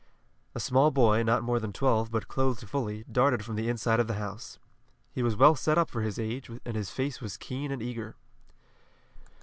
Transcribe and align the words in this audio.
A 0.55 0.59
small 0.59 0.89
boy, 0.89 1.21
not 1.21 1.43
more 1.43 1.59
than 1.59 1.71
twelve, 1.71 2.09
but 2.09 2.27
clothed 2.27 2.67
fully, 2.67 3.03
darted 3.03 3.45
from 3.45 3.55
the 3.55 3.69
inside 3.69 3.99
of 3.99 4.07
the 4.07 4.15
house. 4.15 4.57
He 5.11 5.21
was 5.21 5.35
well 5.35 5.55
set 5.55 5.77
up 5.77 5.91
for 5.91 6.01
his 6.01 6.17
age, 6.17 6.49
and 6.65 6.75
his 6.75 6.89
face 6.89 7.21
was 7.21 7.37
keen 7.37 7.71
and 7.71 7.83
eager. 7.83 8.15